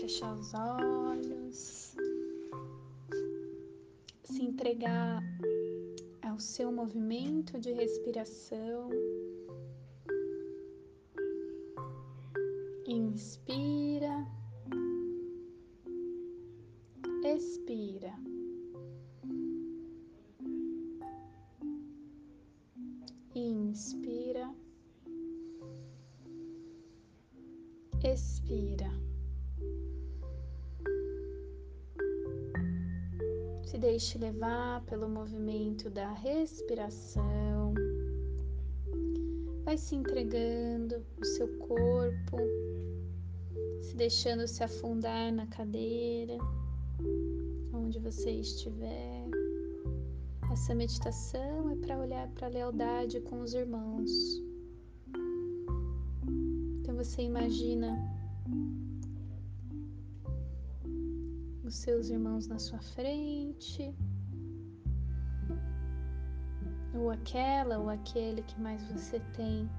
[0.00, 1.94] fechar os olhos,
[4.24, 5.22] se entregar
[6.22, 8.90] ao seu movimento de respiração.
[12.86, 14.26] Inspira,
[17.24, 18.12] expira.
[23.34, 24.54] Inspira,
[28.04, 29.11] expira.
[33.82, 37.74] Deixe levar pelo movimento da respiração.
[39.64, 42.36] Vai se entregando o seu corpo,
[43.80, 46.38] se deixando se afundar na cadeira,
[47.74, 49.26] onde você estiver.
[50.52, 54.12] Essa meditação é para olhar para a lealdade com os irmãos.
[56.80, 57.98] Então você imagina
[61.72, 63.96] os seus irmãos na sua frente,
[66.94, 69.70] ou aquela ou aquele que mais você tem,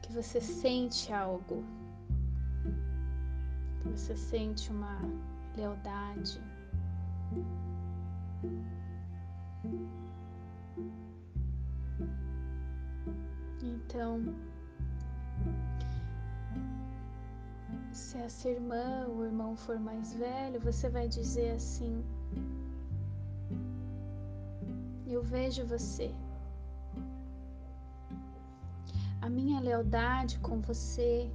[0.00, 1.64] que você sente algo,
[3.82, 5.00] que você sente uma
[5.56, 6.40] lealdade.
[13.60, 14.22] Então,
[17.94, 22.04] se essa irmã ou irmão for mais velho, você vai dizer assim:
[25.06, 26.12] Eu vejo você.
[29.22, 31.30] A minha lealdade com você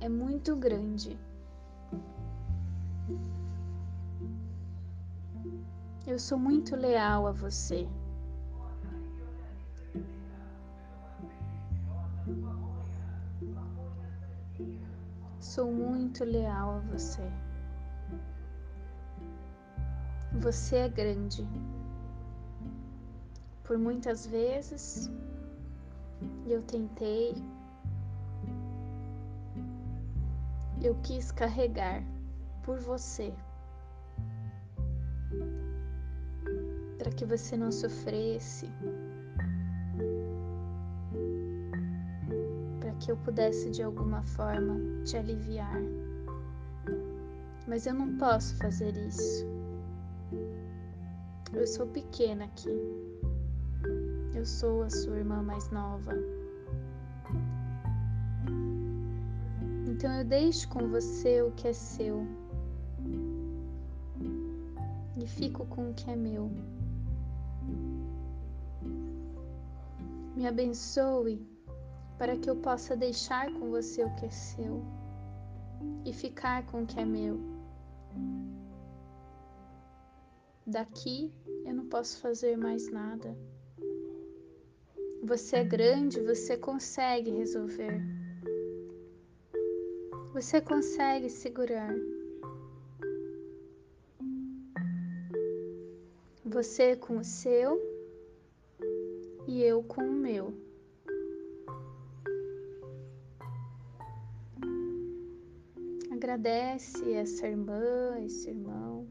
[0.00, 1.18] é muito grande.
[6.06, 7.86] Eu sou muito leal a você.
[15.40, 17.22] Sou muito leal a você.
[20.40, 21.46] Você é grande.
[23.64, 25.10] Por muitas vezes
[26.46, 27.34] eu tentei,
[30.82, 32.02] eu quis carregar
[32.62, 33.32] por você.
[36.98, 38.68] para que você não sofresse,
[42.98, 45.80] que eu pudesse de alguma forma te aliviar.
[47.66, 49.46] Mas eu não posso fazer isso.
[51.52, 52.70] Eu sou pequena aqui.
[54.34, 56.12] Eu sou a sua irmã mais nova.
[59.86, 62.26] Então eu deixo com você o que é seu
[65.16, 66.50] e fico com o que é meu.
[70.36, 71.44] Me abençoe
[72.18, 74.82] para que eu possa deixar com você o que é seu
[76.04, 77.38] e ficar com o que é meu.
[80.66, 81.32] Daqui
[81.64, 83.36] eu não posso fazer mais nada.
[85.22, 88.02] Você é grande, você consegue resolver.
[90.32, 91.94] Você consegue segurar.
[96.44, 97.80] Você com o seu
[99.46, 100.67] e eu com o meu.
[106.28, 109.08] Agradece essa irmã, esse irmão,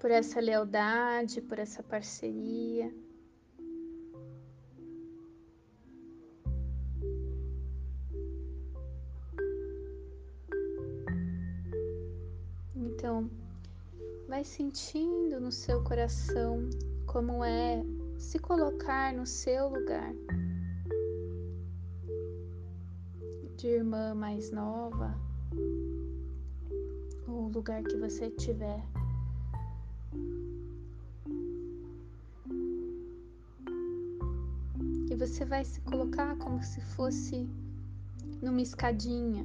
[0.00, 2.92] por essa lealdade, por essa parceria.
[12.74, 13.30] Então,
[14.26, 16.68] vai sentindo no seu coração
[17.06, 17.80] como é
[18.18, 20.12] se colocar no seu lugar
[23.60, 25.14] de irmã mais nova,
[27.28, 28.82] o lugar que você tiver.
[35.10, 37.46] E você vai se colocar como se fosse
[38.40, 39.44] numa escadinha.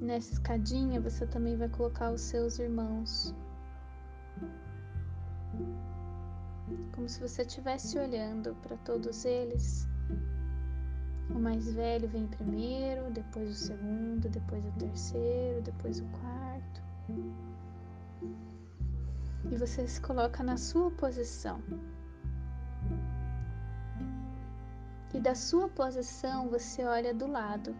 [0.00, 3.34] Nessa escadinha você também vai colocar os seus irmãos.
[6.92, 9.88] como se você estivesse olhando para todos eles.
[11.34, 16.82] O mais velho vem primeiro, depois o segundo, depois o terceiro, depois o quarto.
[19.50, 21.60] E você se coloca na sua posição.
[25.12, 27.74] E da sua posição você olha do lado.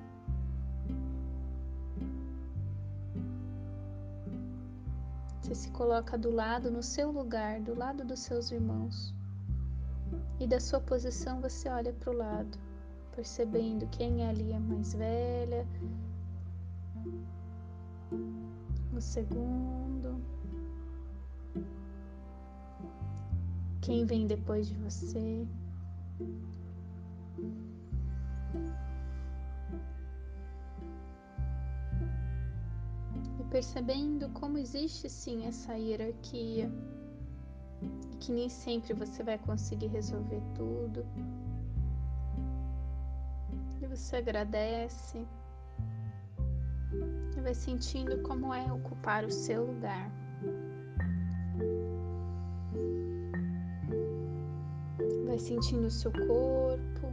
[5.41, 9.15] Você se coloca do lado, no seu lugar, do lado dos seus irmãos.
[10.41, 12.59] E da sua posição você olha para o lado,
[13.15, 15.67] percebendo quem ali é mais velha,
[18.93, 20.21] o segundo,
[23.81, 25.47] quem vem depois de você.
[33.39, 36.71] E percebendo como existe sim essa hierarquia
[38.13, 41.05] e que nem sempre você vai conseguir resolver tudo.
[43.95, 45.25] Você agradece
[47.37, 50.11] e vai sentindo como é ocupar o seu lugar.
[55.27, 57.13] Vai sentindo o seu corpo.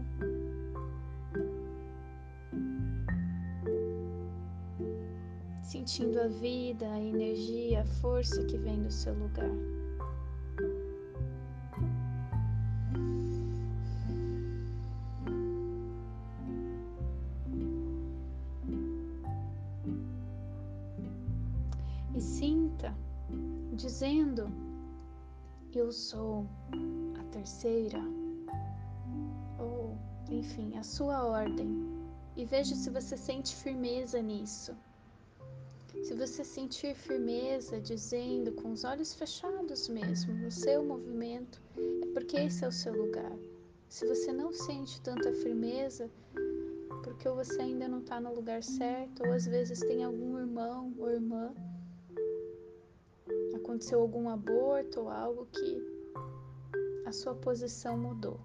[5.62, 9.81] Sentindo a vida, a energia, a força que vem do seu lugar.
[22.14, 22.94] E sinta
[23.74, 24.52] dizendo:
[25.74, 26.46] Eu sou
[27.32, 28.00] terceira,
[29.58, 29.98] ou
[30.30, 31.70] enfim, a sua ordem,
[32.36, 34.76] e veja se você sente firmeza nisso.
[36.04, 42.38] Se você sentir firmeza dizendo com os olhos fechados mesmo, no seu movimento, é porque
[42.38, 43.36] esse é o seu lugar.
[43.90, 46.10] Se você não sente tanta firmeza,
[47.04, 51.10] porque você ainda não está no lugar certo, ou às vezes tem algum irmão ou
[51.10, 51.54] irmã,
[53.72, 55.82] aconteceu algum aborto ou algo que
[57.06, 58.38] a sua posição mudou.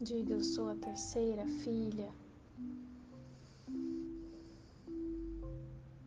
[0.00, 2.12] Diga: Eu sou a terceira filha.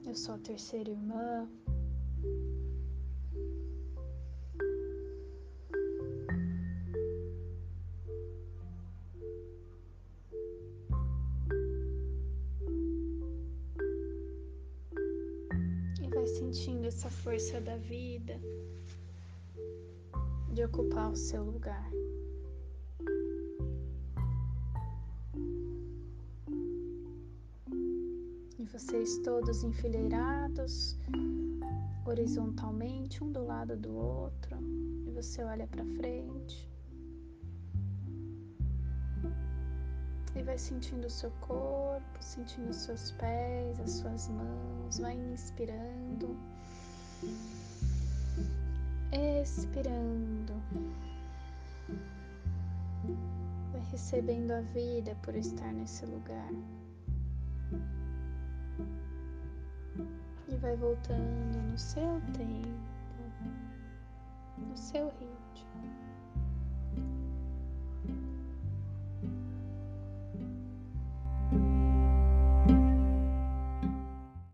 [0.06, 1.48] Eu sou a terceira irmã.
[16.88, 18.40] Essa força da vida
[20.54, 21.92] de ocupar o seu lugar.
[28.58, 30.98] E vocês todos enfileirados,
[32.06, 34.58] horizontalmente, um do lado do outro,
[35.06, 36.77] e você olha para frente.
[40.38, 46.38] E vai sentindo o seu corpo, sentindo os seus pés, as suas mãos, vai inspirando
[49.12, 50.54] Expirando.
[53.72, 56.52] Vai recebendo a vida por estar nesse lugar.
[60.48, 62.78] E vai voltando no seu tempo,
[64.58, 66.07] no seu ritmo.